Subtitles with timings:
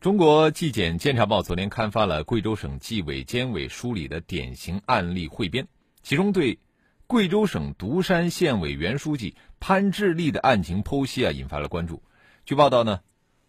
[0.00, 5.66] 中国纪检监察报昨天刊发了贵州省纪委监委梳理的典型案例汇编，
[6.04, 6.60] 其中对
[7.08, 12.00] 贵州省独山县委原书记潘志立的案情剖析啊，引发了关注。
[12.44, 13.00] 据报道呢，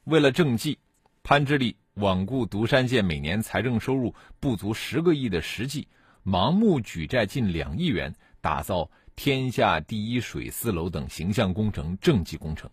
[0.06, 0.80] 为了政绩，
[1.22, 5.88] 潘志立罔顾独山县每年财政收入不足十个亿的实际，
[6.26, 12.72] 盲目举债近两亿元，打造天下第一水四楼等形象工程、政绩工程。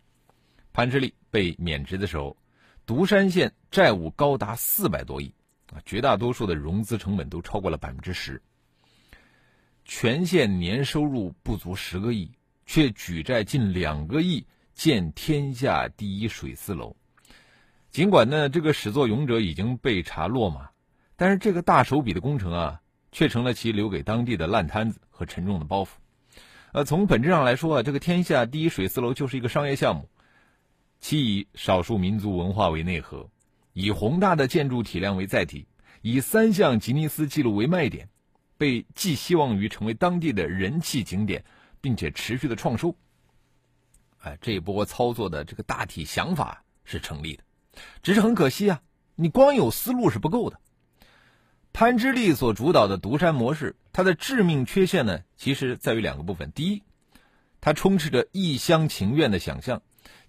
[0.72, 2.38] 潘志立被免职的时候。
[2.86, 5.34] 独山县债务高达四百多亿，
[5.72, 8.40] 啊，绝大多数的融资成本都超过了百分之十。
[9.84, 12.30] 全县年收入不足十个亿，
[12.64, 16.94] 却举债近两个亿建天下第一水丝楼。
[17.90, 20.70] 尽管呢，这个始作俑者已经被查落马，
[21.16, 25.88] 但是这个大手笔的工程啊，却成了其留给当地的烂摊子和沉重的包袱。
[26.70, 30.08] 呃，从本质上来说啊，这个天下第一水丝楼就是一个商业项目。
[31.00, 33.28] 其以少数民族文化为内核，
[33.72, 35.66] 以宏大的建筑体量为载体，
[36.02, 38.08] 以三项吉尼斯纪录为卖点，
[38.58, 41.44] 被寄希望于成为当地的人气景点，
[41.80, 42.96] 并且持续的创收。
[44.18, 47.44] 哎，这一波操作的这个大体想法是成立的，
[48.02, 48.82] 只是很可惜啊，
[49.14, 50.58] 你光有思路是不够的。
[51.72, 56.82] 潘之力所主导的独山模式，它的致命缺陷呢，其实在于两个部分：第一，
[57.60, 59.82] 它充斥着一厢情愿的想象。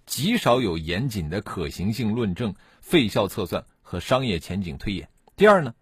[0.08, 5.10] 极少有严谨的可行性论证、费效测算和商业前景推演。
[5.36, 5.76] 第二呢，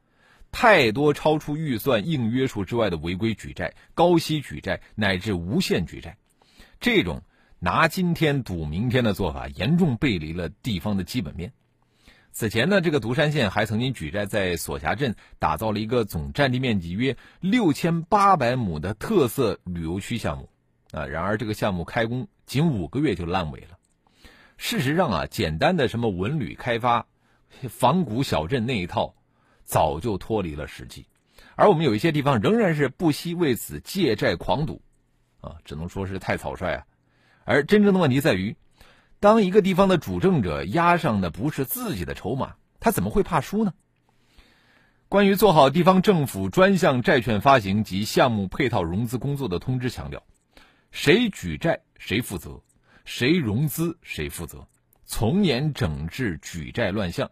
[0.52, 6.18] 太多超出预算硬约束之外的违规举债、高息举债乃至无限举债，
[6.80, 7.22] 这种
[7.60, 11.54] 拿今天赌明天的做法，严重背离了地方的基本面。
[12.32, 20.50] 此前呢，这个独山县还曾经举债在所辖镇打造了一个总占地面积约六千八百亩的特色旅游区项目，
[20.92, 23.78] 啊，然而这个项目开工仅五个月就烂尾了。
[24.58, 27.06] 事实上啊，简单的什么文旅开发、
[27.70, 29.14] 仿古小镇那一套，
[29.64, 31.06] 早就脱离了实际。
[31.56, 34.82] 而我们有一些地方仍然是不惜为此借债狂赌，
[35.42, 36.86] 啊，只能说是太草率啊。
[37.44, 38.56] 而真正的问题在于，
[39.20, 43.74] 当一个地方的主政者押上的不是自己的筹码，他怎么会怕输呢？
[45.08, 50.24] 关于做好地方政府专项债券发行及项目配套融资工作的通知强调，
[50.92, 52.62] 谁举债谁负责。
[53.06, 54.68] 谁融资谁负责，
[55.06, 57.32] 从严整治举债乱象，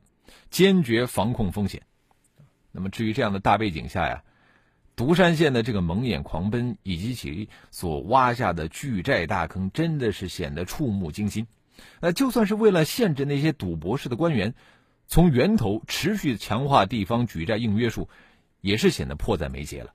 [0.49, 1.81] 坚决防控风险。
[2.71, 4.23] 那么，至于这样的大背景下呀，
[4.95, 11.47] 独山县的这个蒙眼狂奔以及其所挖下的巨债大坑，真的是显得触目惊心。
[11.99, 14.53] 那就算是为了限制那些赌博式的官员，
[15.07, 18.07] 从源头持续强化地方举债硬约束，
[18.61, 19.93] 也是显得迫在眉睫了。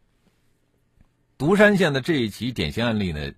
[1.38, 3.32] 独山县的这一起典型案例呢？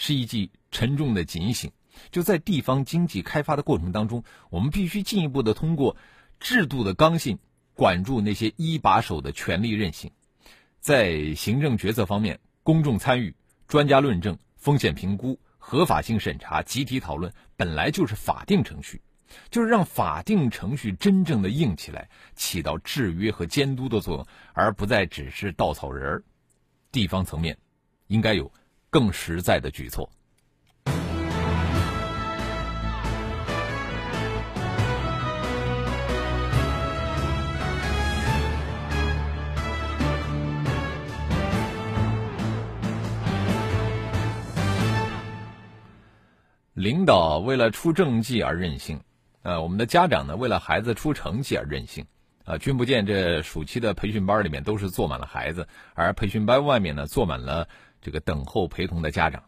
[0.00, 1.72] 是一记沉重的警醒，
[2.12, 5.96] 就在地方经济开发的过程当中，我们必须进一步的通过
[6.38, 7.36] 制度的刚性，
[7.74, 10.12] 管住那些一把手的权力任性。
[10.78, 13.34] 在行政决策方面，公众参与、
[13.66, 19.02] 专家论证、风险评估、合法性审查、集体讨论，本来就是法定程序，
[19.50, 26.22] 就是让法定程序真正的硬起来，起到制约和监督的作用，而不再只是稻草人儿。
[26.92, 27.58] 地方层面
[28.06, 28.52] 应该有。
[28.90, 30.08] 更实在的举措。
[46.74, 49.00] 领导为了出政绩而任性，
[49.42, 52.06] 呃，我们的家长呢，为了孩子出成绩而任性，
[52.44, 57.68] 啊，君不见这暑期的培训班里面都是坐满了孩子，而培训班外面呢，坐满了。
[58.00, 59.44] 这个等候陪同的家长，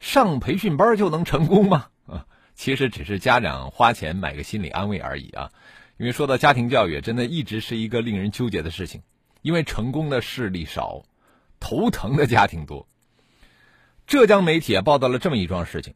[0.00, 1.86] 上培训班就能成功吗？
[2.06, 5.50] 啊，其实只是家长花钱买个心理安慰而已啊。
[5.96, 9.02] 因为说到家庭教育，真的一直是一个令人纠结的事情。
[9.42, 11.04] 因为成功的事例少，
[11.60, 12.88] 头疼的家庭多。
[14.06, 15.94] 浙江媒体啊报道了这么一桩事情：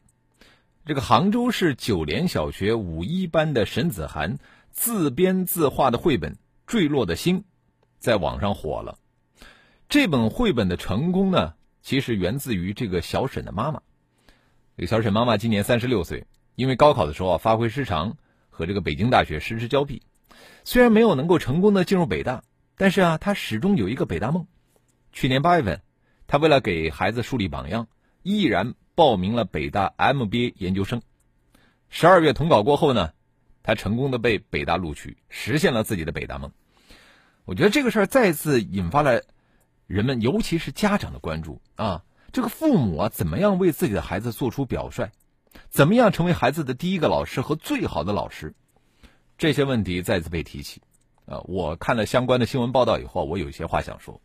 [0.85, 4.37] 这个杭州市九莲小学五一班的沈子涵
[4.71, 6.33] 自编自画的绘本
[6.65, 7.41] 《坠落的星》
[7.97, 8.97] 在网上火了。
[9.89, 11.55] 这本绘本的成功呢？
[11.89, 13.81] 其实源自于这个小沈的妈妈。
[14.77, 18.15] 这个小沈妈妈今年三十六岁，因为高考的时候啊发挥失常，
[18.51, 20.03] 和这个北京大学失之交臂。
[20.63, 22.43] 虽然没有能够成功的进入北大，
[22.77, 24.45] 但是啊，她始终有一个北大梦。
[25.13, 25.81] 去年八月份，
[26.27, 27.87] 她为了给孩子树立榜样，
[28.21, 31.01] 毅然报名了北大 MBA 研究生。
[31.89, 33.13] 十二月统考过后呢，
[33.63, 36.51] 她成功的被北大录取，实现了自己的北大梦。
[37.45, 39.23] 我觉得这个事儿再次引发了
[39.89, 42.03] 人们，尤其是家长的关注啊。
[42.31, 45.09] 这个父母啊，怎么样为自己的孩子做出表率？
[45.71, 48.53] 怎么样成为孩子的第一个老师和最好的老师？
[49.35, 50.83] 这些问题再次被提起。
[51.25, 54.21] 啊，我看了相关的新闻报道以后，我有一些话想说。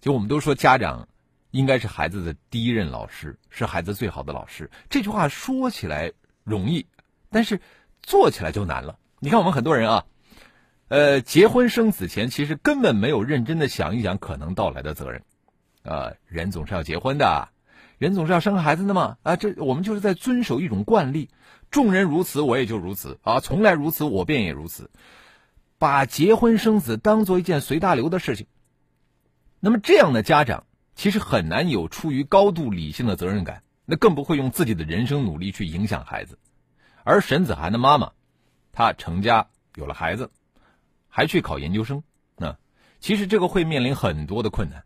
[0.00, 1.08] 就我们都说家长
[1.50, 4.70] 应该是孩子的第一任老师，是孩子最好的老师。
[4.88, 6.12] 这句话说起来
[6.44, 6.86] 容易，
[7.28, 7.60] 但是
[8.04, 9.00] 做起来就难了。
[9.18, 10.04] 你看，我们很多人啊，
[10.88, 15.22] 呃，结婚生子前其实根本没有认真的想一想可能到来的责任。
[15.82, 17.48] 啊，人总是要结婚的，
[17.98, 19.18] 人总是要生孩子的嘛。
[19.22, 21.30] 啊，这我们就是在遵守一种惯例，
[21.70, 24.90] 众人如此，我也就如此啊，从来如此，我便也如此，
[25.78, 28.46] 把结婚生子当做一件随大流的事情。
[29.60, 36.38] 那么这样的家长其实很难有出于高度理性的责任感，那更不会用自己的人生努力去影响孩子。
[37.02, 38.12] 而沈子涵的妈妈，
[38.72, 40.30] 她成家有了孩子，
[41.16, 42.02] 还去考研究生，
[42.36, 42.58] 那
[43.00, 44.84] 其实这个会面临很多的困难。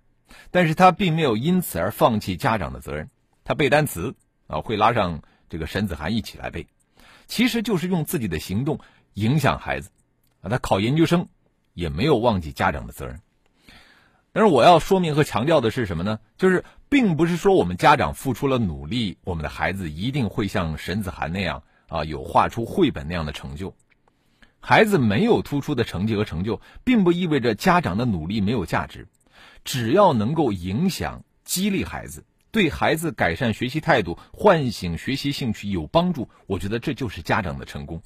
[0.52, 3.10] 但是他并没有因此而放弃家长的责任，
[3.42, 4.14] 他背单词
[4.46, 6.68] 啊，会拉上这个沈子涵一起来背，
[7.26, 8.78] 其实就是用自己的行动
[9.14, 9.90] 影响孩子，
[10.40, 11.26] 啊，他考研究生
[11.74, 13.20] 也没有忘记家长的责任。
[14.32, 16.20] 但是我要说明和强调的是什么呢？
[16.38, 23.74] 就是并不是说我们家长付出了努力，我们的孩子一定会像沈子涵那样啊，有画出绘本那样的成就。
[24.60, 29.08] 孩子没有突出的成绩和成就，并不意味着家长的努力没有价值。
[29.64, 38.02] 只要能够影响、激励孩子，对孩子改善学习态度、唤醒学习兴趣有帮助，我觉得这就是家长的成功。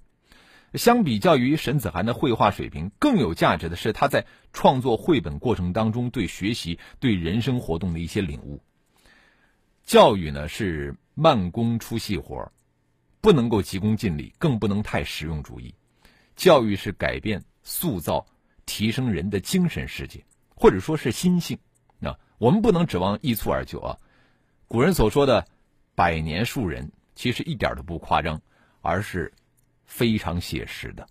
[0.74, 8.60] 相比较于沈子涵的绘画水平，更有价值的是他在创作绘本过程当中对学习、对人生活动的一些领悟。
[9.84, 12.50] 教育呢是慢工出细活，
[13.20, 15.74] 不能够急功近利，更不能太实用主义。
[16.36, 18.24] 教育是改变、塑造、
[18.66, 20.24] 提升人的精神世界。
[20.56, 21.58] 或者说是心性，
[21.98, 23.98] 那我们不能指望一蹴而就啊。
[24.68, 25.44] 古人所说的
[25.96, 28.40] “百年树人”，其实一点都不夸张，
[28.80, 29.30] 而是
[29.84, 31.06] 非常写实的。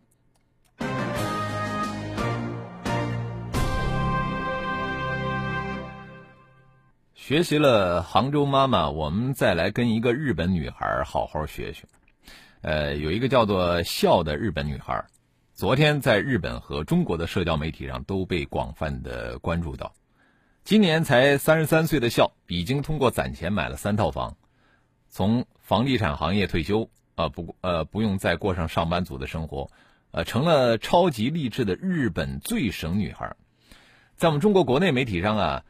[7.14, 11.86] 学习了杭州妈妈，我们再来跟一个日本女孩好好学学。
[12.63, 15.04] 呃，有一个叫做笑的日本女孩。
[15.54, 19.94] 昨天在日本和中国的社交媒体上都被广泛的关注到。
[20.63, 24.38] 今年才三十三岁的笑，已经通过攒钱买了三套房，
[25.10, 29.69] 从房地产行业退休啊，不呃不用再过上上班族的生活，
[30.12, 33.36] 呃成了超级励志的日本最省女孩。
[34.16, 35.66] 在我们中国国内媒体上啊，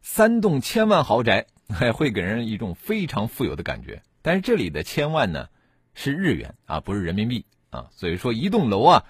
[0.00, 1.44] 三栋千万豪宅
[1.92, 5.48] 会给人一种非常富有的感觉，但是这里的千万呢
[5.94, 9.04] 是日元啊，不是人民币啊，所以说一栋楼啊。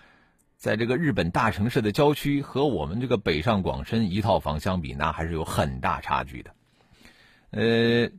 [0.57, 6.55] 在这个日本大城市的郊区，和我们这个北上广深一套房相比，那还是有很大差距的。
[7.51, 8.11] 呃，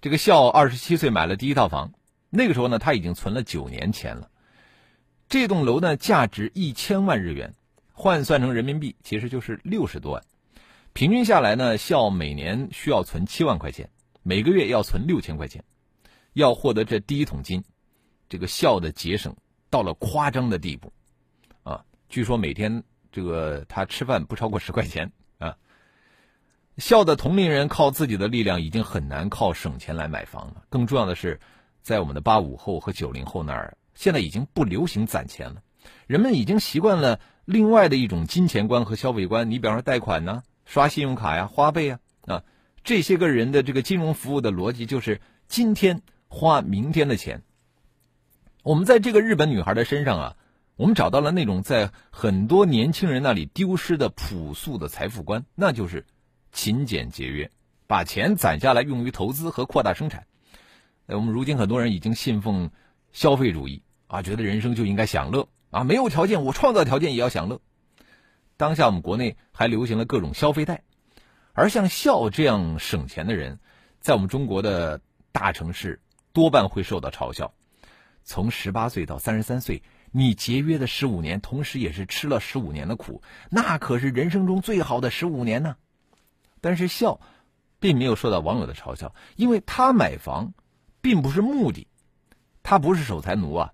[0.00, 1.92] 这个笑二十七岁买了第一套房，
[2.30, 4.30] 那个时候呢，他已经存了九年钱了。
[5.28, 7.52] 这栋楼呢，价值一千万日元，
[7.92, 10.22] 换算成人民币，其实就是六十多万。
[10.94, 13.90] 平均下来呢，笑每年需要存七万块钱，
[14.22, 15.64] 每个月要存六千块钱。
[16.32, 17.62] 要获得这第一桶金，
[18.30, 19.36] 这个笑的节省
[19.68, 20.90] 到了夸张的地步。
[21.62, 22.82] 啊据说每天
[23.12, 25.58] 这个他吃饭不超过十块钱啊。
[26.78, 30.62] 笑的同龄人靠自己的力量已经很难靠省钱来买房了。
[30.70, 31.38] 更重要的是，
[31.82, 35.62] 在我们的八五后和九零后那儿，现在已经不流行攒钱了。
[36.06, 39.50] 人们已经习惯了另外的一种金钱观和消费观。
[39.50, 42.44] 你比方说贷款呢，刷信用卡呀，花呗呀啊，
[42.82, 47.42] 这些个人的这个金融服务的逻辑就是今天花明天的钱。
[48.62, 50.36] 我们在这个日本女孩的身上啊。
[50.76, 56.06] 我们找到了那种在很多年轻人那里丢失的朴素的财富观，那就是
[56.52, 57.50] 勤俭节约，
[57.86, 60.24] 把钱攒下来用于投资和扩大生产。
[61.04, 62.70] 我们如今很多人已经信奉
[63.12, 67.60] 消费主义啊，觉得人生就应该享乐啊，没有条件我创造条件也要享乐。
[68.56, 70.82] 当下我们国内还流行了各种消费贷，
[71.52, 73.60] 而像笑这样省钱的人，
[74.00, 76.00] 在我们中国的大城市
[76.32, 77.52] 多半会受到嘲笑。
[78.24, 79.82] 从十八岁到三十三岁。
[80.12, 85.76] 你节约的十五年，同时也是吃了十五年的苦，那可是人生中最好的十五年呢。
[86.60, 87.20] 但是笑，
[87.78, 90.52] 并没有受到网友的嘲笑，因为他买房，
[91.00, 91.86] 并不是目的，
[92.64, 93.72] 他不是守财奴啊，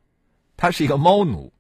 [0.58, 1.54] 他是一个猫奴。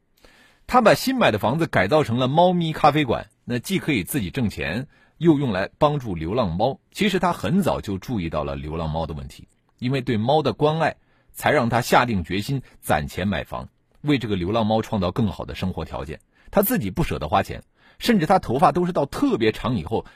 [0.66, 6.80] 他把新买的房子改造成了猫咪咖啡馆，那既可以自己挣钱，又用来帮助流浪猫。
[6.92, 10.96] 其实他很早就注意到了流浪猫的问题，因为对猫的关爱，
[11.36, 13.68] 才让他下定决心攒钱买房，
[14.00, 16.18] 为这个流浪猫创造更好的生活条件。
[16.50, 17.62] 他自己不舍得花钱，
[17.98, 20.06] 甚至他头发都是到特别长以后，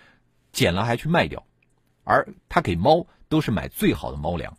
[0.50, 1.46] 剪了还去卖掉，
[2.02, 4.56] 而他给猫都是买最好的猫粮。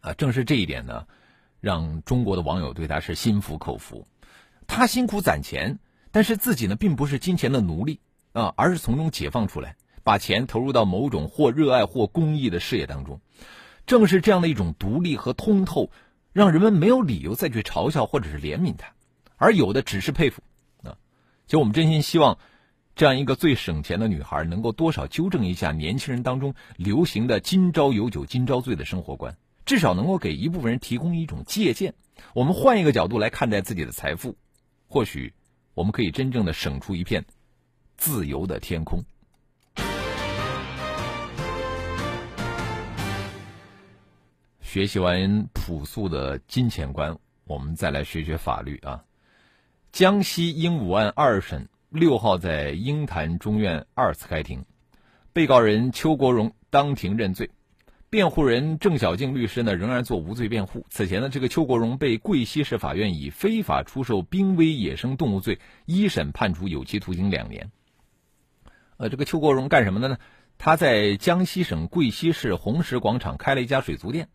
[0.00, 1.06] 啊，正是这一点呢，
[1.60, 4.08] 让中国的网友对他是心服口服。
[4.66, 5.78] 他辛苦攒钱，
[6.10, 8.00] 但是自己呢，并不是金钱的奴隶
[8.32, 13.20] 啊，而是从中解放出来，把钱投入到某种或热爱或公益的事业当中。
[13.86, 15.90] 正是这样的一种独立和通透，
[16.32, 18.92] 让人们没有理由再去嘲笑或者是怜悯他，
[19.36, 20.42] 而有的只是佩服
[20.82, 20.98] 啊。
[21.46, 22.38] 其实我们真心希望，
[22.96, 31.94] 这样一个最省钱的女孩，能够多少纠正一下年轻人当中流行的“今朝有酒今朝醉”的生活观，至少能够给一部分人提供一种借鉴。
[32.34, 34.36] 我们换一个角度来看待自己的财富。
[34.88, 35.32] 或许，
[35.74, 37.24] 我们可以真正的省出一片
[37.96, 39.04] 自由的天空。
[44.66, 49.04] 学习完朴素的金钱观，我们再来学学法律啊。
[49.92, 54.64] 江西鹦鹉案二审六号在鹰潭中院二次开庭，
[55.32, 57.48] 被告人邱国荣当庭认罪。
[58.10, 60.84] 辩护人郑小静律师呢，仍然做无罪辩护。
[60.90, 67.70] 此前呢，这个邱国荣被贵溪市法院以非法出售濒危野生动物罪一审判处有期徒刑两年。
[68.96, 70.18] 呃，这个邱国荣干什么的呢？
[70.58, 74.28] 他在江西省贵溪市红石广场开了一家水族店。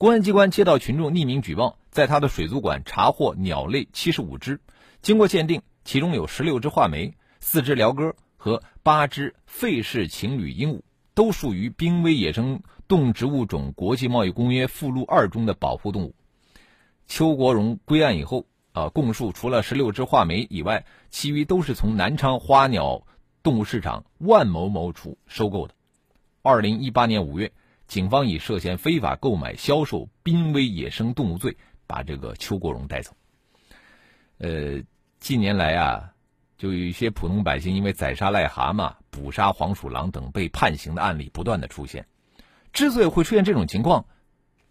[0.00, 4.58] 公安机关接到群众匿名举报，在他的水族馆查获鸟类七十五只，
[5.02, 10.80] 经过鉴定，其中有十六只画眉、四只鹩哥和八只费氏情侣鹦鹉，
[11.12, 12.62] 都属于濒危野生。
[12.88, 16.14] 动植物种国际贸易公约附录二中的保护动物。
[17.06, 23.02] 邱国荣归案以后，啊，供述除了十六只画眉以外，其余都是从南昌花鸟
[23.42, 25.74] 动物市场万某某处收购的。
[26.40, 27.52] 二零一八年五月，
[27.90, 31.56] 警方以涉嫌非法购买、销售濒危野生动物罪，
[31.88, 33.10] 把这个邱国荣带走。
[34.38, 34.80] 呃，
[35.18, 36.12] 近年来啊，
[36.56, 42.06] 就有一些普通百姓因为宰杀癞蛤蟆、捕杀黄鼠狼等被判刑的案例不断的出现。
[42.72, 44.06] 之所以会出现这种情况，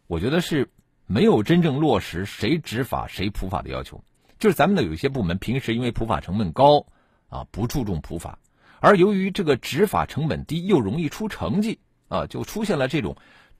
[0.08, 0.72] 我觉得是
[1.06, 4.02] 没有真正落实谁执法谁普法的要求。
[4.40, 6.86] 就是咱们的有一些部门平时因为普法成本高
[7.28, 8.40] 啊，不注重普法，
[8.80, 11.80] 而由于这个执法成本低又容易出成绩
[12.10, 13.16] 啊，就出现了这种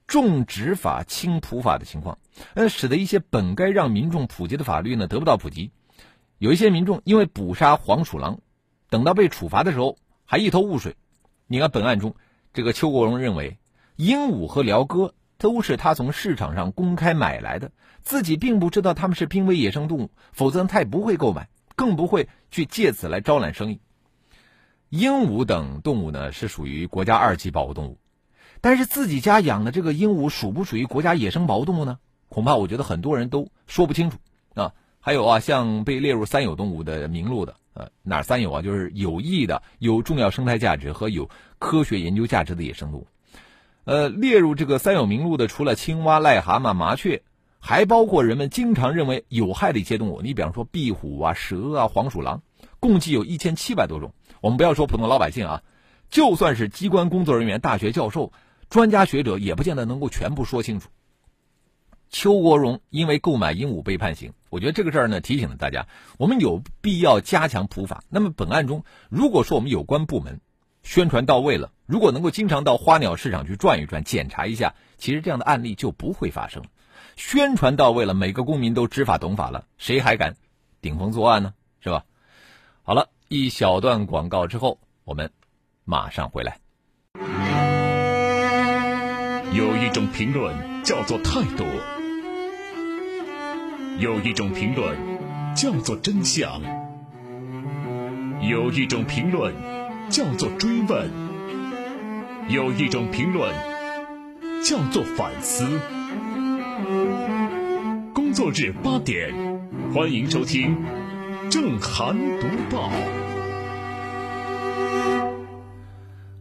[0.06, 2.18] 重执法轻普法的情况，
[2.52, 5.70] 呃，使得一些本该让民众普及的法律呢得不到普及。
[6.36, 8.40] 有一些民众因为捕杀黄鼠狼，
[8.90, 10.96] 等到被处罚的时候还一头雾水。
[11.46, 12.14] 你看本案中，
[12.52, 13.56] 这个邱国荣认为。
[13.96, 23.82] 鹦鹉和鹩哥都是他从市场上公开买来的，自己并不知道他们是濒危野生动物，否则他也不会购买，更不会去借此来招揽生意。
[24.88, 27.98] 鹦鹉等动物呢是属于国家二级保护动物，
[28.60, 31.98] 但是自己家养的这个鹦鹉属不属于国家野生保护动物呢？
[32.28, 34.18] 恐怕我觉得很多人都说不清楚
[34.54, 34.72] 啊。
[35.00, 38.60] 还有啊，像被列入三有动物的名录的，呃，哪三有啊？
[38.60, 43.06] 就是有益的、有重要生态价值和有科学研究价值的野生动物。
[43.84, 47.22] 呃，列入这个三有名录的，除了青蛙、癞蛤蟆、麻雀，
[47.60, 50.20] 还包括人们经常认为有害的一些动物。
[50.20, 52.42] 你比方说壁虎啊、蛇啊、黄鼠狼，
[52.78, 54.12] 共计有一千七百多种。
[54.42, 55.62] 我们不要说普通老百姓啊，
[56.10, 58.32] 就算是机关工作人员、大学教授、
[58.70, 60.88] 专家学者，也不见得能够全部说清楚。
[62.08, 68.04] 邱国荣因为购买鹦鹉被判刑，我觉得这个事儿呢，提醒了大家，我们有必要加强普法。
[68.08, 70.40] 那么本案中，如果说我们有关部门，
[70.82, 76.62] 宣传到位了，如果能够经常到花鸟市场去转一转、检查一下，其实这样的案例就不会发生。
[77.16, 80.36] 宣传到位了，每个公民都知法懂法了，谁还敢
[80.80, 81.54] 顶风作案呢？
[81.80, 82.04] 是吧？
[82.82, 85.32] 好了一小段广告之后，我们
[85.84, 86.60] 马上回来。
[89.52, 91.64] 有一种评论叫做态度，
[93.98, 94.96] 有一种评论
[95.54, 96.60] 叫做真相，
[98.40, 99.54] 有一种评论。
[100.10, 101.08] 叫做追问，
[102.48, 103.54] 有一种评论
[104.60, 105.64] 叫做反思。
[108.12, 109.32] 工作日八点，
[109.94, 110.76] 欢迎收听
[111.48, 112.90] 正涵读报。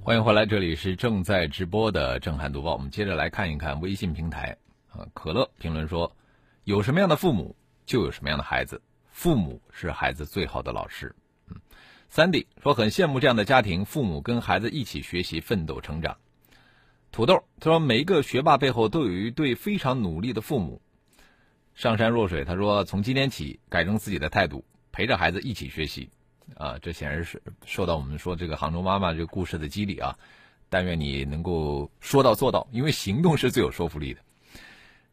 [0.09, 2.73] 欢迎回来，这里是正在直播的震撼读报。
[2.73, 4.57] 我们接着来看一看微信平台
[4.89, 6.11] 啊，可乐评论说：
[6.63, 8.81] 有什么样的父母，就有什么样的孩子。
[9.11, 11.15] 父母是孩子最好的老师。
[11.47, 11.55] 嗯，
[12.09, 16.17] 三弟说很羡慕这样的家庭，父母跟孩子一起学习、奋斗、成长。
[17.11, 20.81] 土豆他说每一个学霸背后都有一对非常努力的父母。
[21.75, 26.09] 上山若水他说从今天起改正自己的态度，陪着孩子一起学习，
[26.55, 30.17] 啊，这显然是受到我们说这个杭州妈妈这个故事的激励啊。
[30.71, 34.21] 但愿你能够说到做到，因为行动是最有说服力的。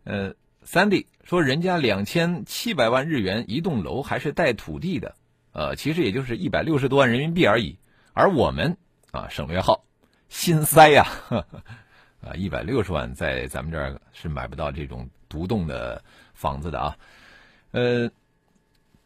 [0.04, 5.14] 呃，三弟说，人家两千七百万日元一栋楼还是带土地的，
[5.52, 7.78] 呃，其实也就是一百六十多万人民币而已。
[8.12, 8.76] 而我们
[9.12, 9.82] 啊，省略号，
[10.28, 11.06] 心塞呀，
[12.20, 16.98] 啊，一百六十万在咱们这儿是买不到这种独栋的房子的啊。
[17.70, 18.10] 呃，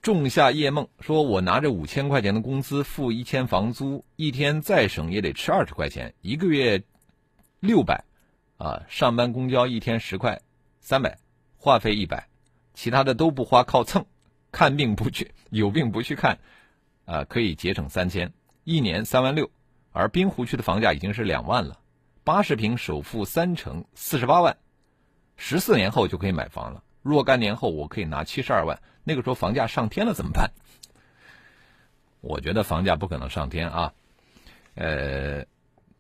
[0.03, 6.83] 仲夏夜梦说，我拿着五千块钱的工资付一千房租，一天再省也得吃二十块钱，一个月
[7.61, 8.03] 六百，
[8.57, 10.41] 啊，上班公交一天十块。
[10.81, 11.19] 三百，
[11.59, 12.27] 话费一百，
[12.73, 14.07] 其他的都不花，靠蹭。
[14.51, 16.39] 看病不去， 有病不去看，
[17.05, 18.33] 啊，可以节省三千，
[18.65, 19.51] 一年三万六。
[19.93, 21.79] 而滨湖区的房价已经是两万了，
[22.25, 24.57] 八十平首付三成，四十八万，
[25.37, 26.83] 十四年后就可以买房了。
[27.03, 30.51] 若干年后我可以拿七十二万，那个时候房价上天了怎么办？
[32.21, 33.93] 我觉得房价不可能上天啊，
[34.75, 35.45] 呃。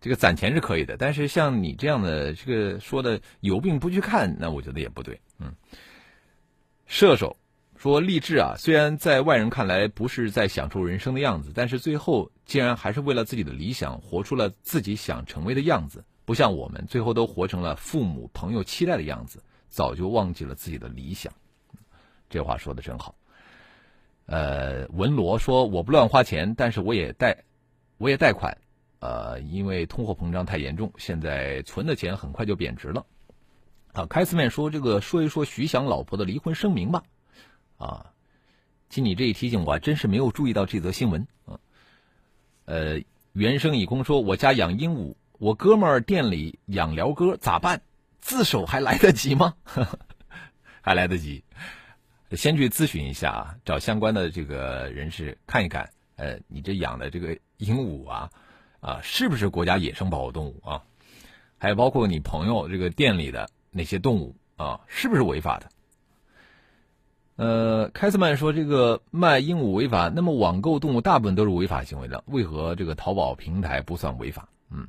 [0.03, 5.21] 这个攒钱是可以的，但是像你这样的这个说的有病不去看，那我觉得也不对。
[5.39, 5.53] 嗯，
[6.87, 7.37] 射手
[7.77, 21.33] 说励志啊，虽然在外人看来不是在享受人生的样子，但是最后竟然还是为了自己的理想活出了自己想成为的样子，不像我们最后都活成了父母朋友期待的样子，早就忘记了自己的理想。
[22.29, 23.15] 这话说的真好。
[24.27, 27.45] 呃，文罗说我不乱花钱，但是我也贷，
[27.97, 28.59] 我也贷款。
[28.99, 33.07] 呃，因为通货膨胀太严重，现在存的钱很快就贬值了。
[33.93, 37.03] 啊，开斯曼说：“这个说一说徐翔老婆的离婚声明吧。”
[37.79, 38.13] 啊，
[38.89, 41.27] 经你这一提醒，我还真是没有注意到这则新闻。
[41.47, 41.59] 啊，
[42.67, 43.01] 呃，
[43.33, 47.83] 原生已空说：“我家养鹦鹉，我哥们儿店里养鹩哥，咋办？
[48.21, 49.55] 自首还来得及吗？
[50.83, 51.45] 还来得及，
[52.33, 55.91] 先去咨询一下啊，找相关的这个人士看一看。
[56.17, 58.31] 呃，你这养的这个鹦鹉啊。”
[58.81, 60.83] 啊，是不是国家野生保护动物啊？
[61.59, 65.69] 还有包括你朋友这个店里的那些动物啊，是不是违法的？
[67.37, 74.49] 呃，开斯曼说这个卖鹦鹉违法，那么网购动物大部分都是违法行为的，为何这个淘宝平台不算违法？
[74.71, 74.89] 嗯，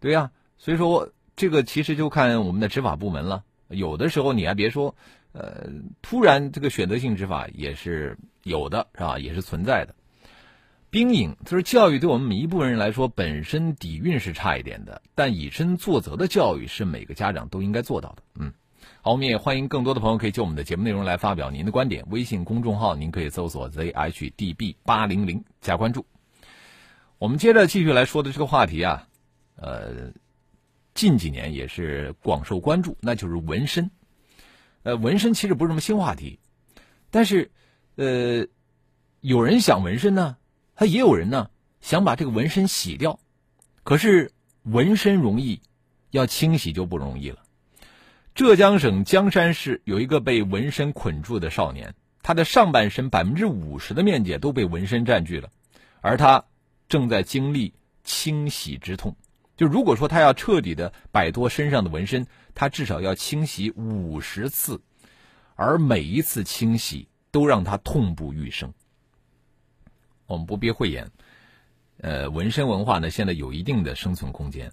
[0.00, 3.44] 对呀，所以说我这个其实就看我们的执法部门了。
[3.68, 4.94] 有的时候你还别说，
[5.32, 5.70] 呃，
[6.02, 9.18] 突然这个选择性执法也是有的，是吧？
[9.18, 9.94] 也是存在的。
[10.90, 18.52] 兵影他说：“教育对我们一部分人来说，本身底蕴是差一点的，但以身作则的教育是每个家长都应该做到的。”嗯，
[19.00, 22.04] 好，我们也欢迎更多的朋友可以就我们的节目内容来发表您的观点。
[22.10, 26.04] 微信公众号您可以搜索 zhdb 八零零加关注。
[27.16, 29.08] 我们接着继续来说的这个话题啊，
[29.56, 30.12] 呃，
[31.00, 33.90] 近几年也是广受关注，那就是纹身。
[34.82, 36.38] 呃，纹身其实不是什么新话题，
[37.10, 37.50] 但是，
[37.96, 38.46] 呃，
[39.22, 40.36] 有人想纹身呢。
[40.74, 41.48] 他也有人呢，
[41.80, 43.18] 想把这个纹身洗掉，
[43.82, 44.30] 可是
[44.64, 45.62] 纹身容易，
[46.10, 47.38] 要清洗就不容易了。
[48.34, 55.48] 浙江省江山市有一个被纹身捆住的少年，他的上半身百分之五十的面积都被纹身占据了，
[56.02, 56.44] 而他
[56.90, 57.72] 正在经历
[58.04, 59.16] 清洗之痛。
[59.60, 64.80] 就如果说他要彻底的摆脱身上的纹身，他至少要清洗五十次，
[65.54, 68.72] 而每一次清洗都让他痛不欲生。
[70.24, 71.10] 我们不必讳言，
[71.98, 74.72] 呃，纹身文化呢，现在有一定的生存空间，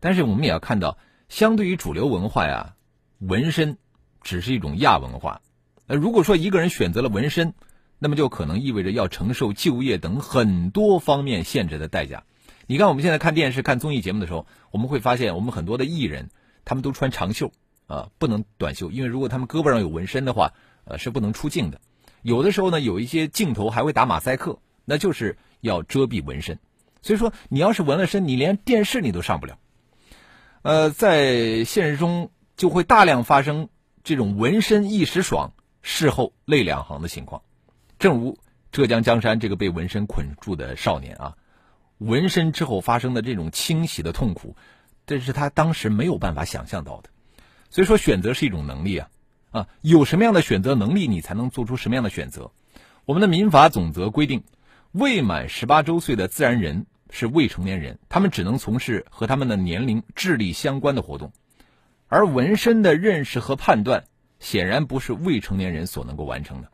[0.00, 2.74] 但是我们也要看到，相对于主流文化呀，
[3.20, 3.78] 纹身
[4.20, 5.42] 只是一种亚文化。
[5.86, 7.54] 那如果说一个人选择了纹身，
[8.00, 12.24] 那么就可能意味着要承受就业等很多方面限制的代价。
[12.66, 16.30] 你看，我们现在看电视、看综艺节目的时候，我们会发现，我们很多的艺人，
[16.64, 17.52] 他们都穿长袖
[17.86, 20.52] 啊，不能短袖，因为如果他们胳膊上有纹身的话，
[20.84, 21.80] 呃，是不能出镜的。
[22.22, 24.58] 有的时候呢，有一些镜头还会打马赛克。
[24.86, 26.58] 那就是要遮蔽纹身，
[27.00, 29.58] 所以说你要是纹了身，你连电视你都上不了。
[30.60, 33.70] 呃，在现实中就会大量发生
[34.02, 37.40] 这种纹身一时爽，事后泪两行的情况。
[37.98, 38.36] 正如
[38.72, 41.38] 浙江江山这个被纹身捆住的少年啊，
[41.98, 44.56] 纹身之后发生的这种清洗的痛苦，
[45.06, 47.10] 这是他当时没有办法想象到的。
[47.70, 49.08] 所以说，选择是一种能力啊
[49.50, 52.50] 啊，有什么样的选择能力，你才能做出什么样的选择。
[53.04, 54.42] 我们的民法总则规定。
[54.92, 61.32] 未满十八周岁的自然人是未成年人，他们只能从事和他们的年龄、智力相关的活动，
[62.06, 64.04] 而纹身的认识和判断
[64.38, 66.68] 显然不是未成年人所能够完成的。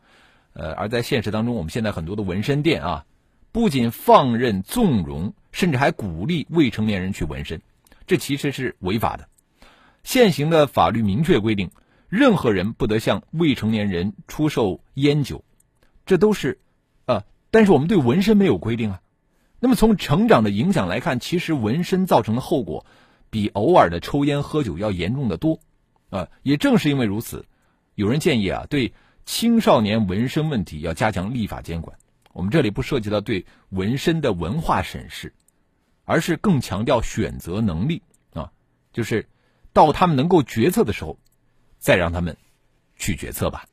[0.52, 3.06] 呃，而在现实当中，我们现在很多的纹身店啊，
[3.52, 7.60] 不仅放任纵容，甚至还鼓励未成年人去纹身，
[8.06, 9.28] 这其实是违法的。
[10.02, 11.70] 现行的法律明确规定，
[12.08, 15.44] 任何人不得向未成年人出售烟酒，
[16.06, 16.60] 这都是。
[17.06, 19.00] 呃，但是我们对纹身没有规定啊。
[19.58, 22.86] 那么从成长的影响来看，其实纹身造成的后果
[23.28, 25.60] 比偶尔的抽烟喝酒要严重的多
[26.08, 26.28] 啊。
[26.42, 27.44] 也正是因为如此，
[27.94, 28.94] 有人建议啊，对
[29.26, 31.98] 青少年纹身问题要加强立法监管。
[32.32, 35.34] 我们这里不涉及到对纹身的文化审视，
[36.04, 38.52] 而是更强调选择能力啊，
[38.92, 39.28] 就是
[39.72, 41.18] 到他们能够决策的时候，
[41.78, 42.36] 再让他们
[42.96, 43.66] 去决策吧。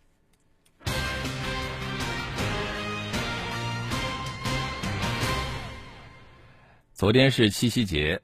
[6.93, 8.19] 昨天是七夕节，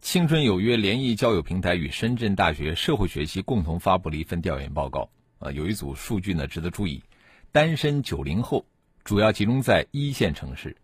[0.00, 5.10] 青春有约联谊交友平台与深圳大学社会学系共同发布了一份调研报告。
[5.40, 7.02] 啊，有一组数据呢值得注意：
[7.52, 8.64] 单身九零后
[9.04, 10.76] 主要集中在一线城市。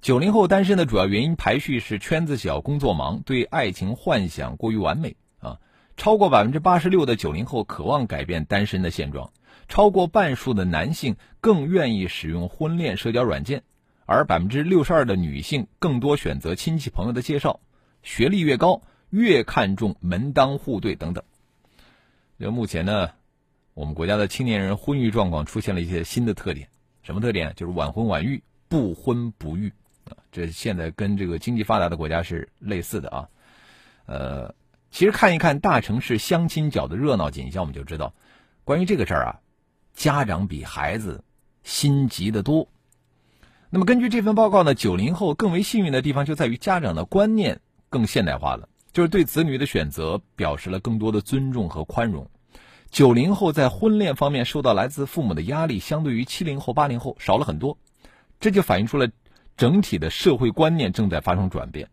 [0.00, 5.14] 九零后单身的主要原因排序是圈子小、工作忙、对爱情幻想过于完美。
[5.38, 5.60] 啊，
[5.96, 9.30] 超过百分之八十六的九零后渴望改变单身的现状，
[9.68, 13.62] 超过半数的男性更愿意使用婚恋社交软件。
[14.06, 17.60] 而百分之六十二的女性更多选择亲戚朋友的介绍，
[18.02, 21.22] 学历越高越看重门当户对等等。
[22.38, 23.10] 那目前呢，
[23.74, 26.68] 我们国家的青年人婚育状况出现了一些新的特点，
[27.08, 27.54] 什么特点？
[27.56, 29.72] 就是晚婚晚育、不婚不育
[30.04, 30.12] 啊。
[30.30, 33.28] 这现在跟这个经济发达的国家是类似的啊。
[34.04, 34.54] 呃，
[34.90, 38.12] 其实看一看大城市相亲角的热闹景象，我们就知道，
[38.62, 39.40] 关于这个事儿啊，
[39.94, 41.24] 家长比孩子
[41.62, 42.68] 心急的多。
[43.70, 52.30] 那么根据这份报告呢，九零后更为幸运的地方就在于家长的观念更现代化了，就是对子女的选择表示了更多的尊重和宽容。
[52.90, 57.78] 九零后在婚恋方面受到来自父母的压力，相对于七零后、八零后少了很多，
[58.40, 59.08] 这就反映出了
[59.56, 61.90] 整体的社会观念正在发生转变。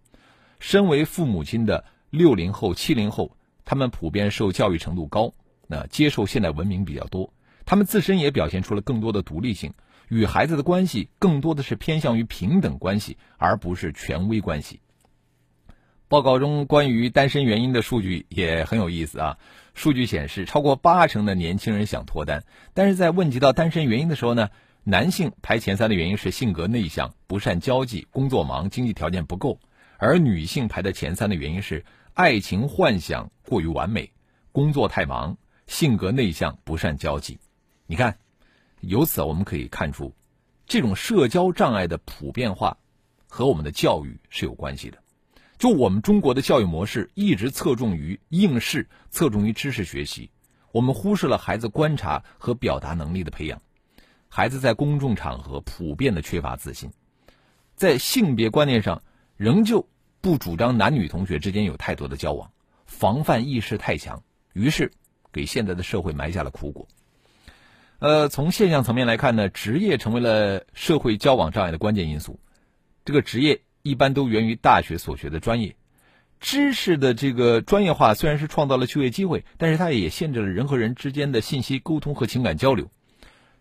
[0.60, 5.34] 身为父母亲的六零后、七零后，他们普遍受教育程度高，
[5.68, 7.34] 那接受现代文明比较多，
[7.66, 9.74] 他们自身也表现出了更多的独立性。
[10.08, 14.80] 与孩子的关系更多的是偏向于平等关系，而不是权威关系。
[16.08, 19.38] 报告中关于单身原因的数据也很有意思啊。
[19.74, 24.50] 数据显示，超过八成的年轻人想脱单，但是在问及到单身原因的时候呢，
[24.84, 29.60] 男性排前三的原因是性格内向、不善交际、工作忙、经济条件不够；
[29.98, 34.12] 而女性排在前三的原因是爱情幻想过于完美、
[34.52, 35.38] 工作太忙、
[35.68, 37.40] 性格内向、不善交际。
[37.88, 38.18] 你看。
[38.82, 40.14] 由此我们可以看出，
[40.68, 42.78] 这种社交障碍的普遍化
[43.28, 45.00] 和我们的教育是有关系的。
[45.58, 50.30] 就我们中国的教育模式一直侧重于应试，侧重于知识学习，
[50.72, 53.62] 我们忽视了孩子观察和表达能力的培养。
[54.28, 56.92] 孩子在公众场合普遍的缺乏自信，
[57.76, 59.02] 在性别观念上
[59.38, 59.88] 仍旧
[60.20, 62.52] 不主张男女同学之间有太多的交往，
[62.86, 64.92] 防范意识太强，于是
[65.32, 66.88] 给现在的社会埋下了苦果。
[68.00, 72.42] 呃，从现象层面来看呢，职业成为了社会交往障碍的关键因素。
[73.06, 75.76] 这个职业一般都源于大学所学的专业
[76.40, 82.90] 知识的这个专业化，虽然是创造了就业机会，但是它也限制了人和人之间的信息沟通和情感交流。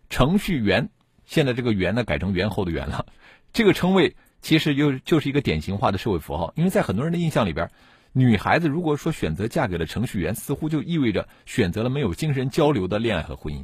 [0.09, 0.89] 程序员
[1.27, 3.05] 现在这个“员”呢改成“猿后”的“猿”了，
[3.53, 6.55] 这个称谓其实就就是一个典型化的社会符号。
[6.57, 7.71] 因为在很多人的印象里边，
[8.13, 13.63] 女孩子如果说选择嫁给了程序员，似乎就意味着选择了没有精神交流的恋爱和婚姻。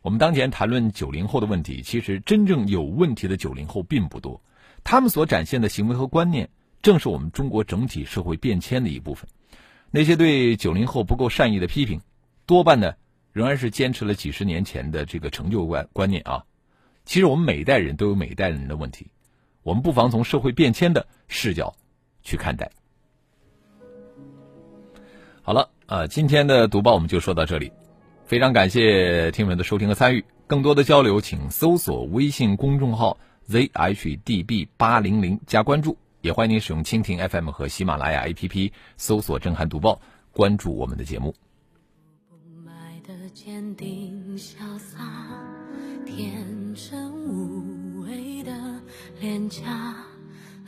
[0.00, 4.40] 我们当前谈论九零后的问题，其实真正有问题的九零后并不多，
[4.86, 6.48] 他们所展现的行为和观念，
[6.80, 9.28] 正是我们中国整体社会变迁的一部分。
[9.90, 12.00] 那些对九零后不够善意的批评，
[12.46, 12.94] 多半呢
[13.32, 16.44] 仍然是坚持了几十年前的这个成就观观念啊。
[17.04, 19.08] 其实我们每一代人都有每一代人的问题，
[19.64, 21.74] 我们不妨从社会变迁的视角
[22.22, 22.70] 去看待。
[25.42, 27.72] 好了，啊，今天的读报我们就说到这里。
[28.24, 40.00] 非常感谢听友的收听和参与，更多的交流，请搜索微信公众号 zhdb 八零零加关注，也欢迎您使用蜻蜓 FM 和喜马拉雅 APP 搜索“震撼读报”，
[40.32, 41.34] 关注我们的节目。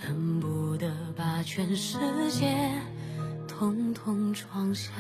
[0.01, 1.99] 恨不得把全世
[2.31, 2.47] 界
[3.49, 4.95] 统统装下。